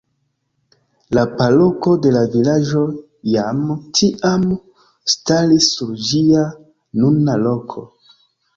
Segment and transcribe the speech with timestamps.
[1.17, 2.81] La paroko de la vilaĝo
[3.35, 3.61] jam
[4.01, 4.49] tiam
[5.17, 6.45] staris sur ĝia
[7.05, 7.89] nuna loko.